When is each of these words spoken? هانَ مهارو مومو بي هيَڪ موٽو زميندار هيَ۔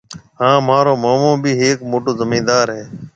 هانَ 0.39 0.55
مهارو 0.67 0.93
مومو 1.03 1.31
بي 1.43 1.51
هيَڪ 1.61 1.79
موٽو 1.91 2.11
زميندار 2.21 2.65
هيَ۔ 2.75 2.83